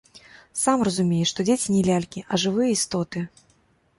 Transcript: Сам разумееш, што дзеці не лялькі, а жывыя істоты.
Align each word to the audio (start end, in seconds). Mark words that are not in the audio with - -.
Сам 0.61 0.85
разумееш, 0.89 1.33
што 1.33 1.45
дзеці 1.49 1.75
не 1.75 1.83
лялькі, 1.89 2.23
а 2.31 2.39
жывыя 2.47 2.69
істоты. 2.79 3.25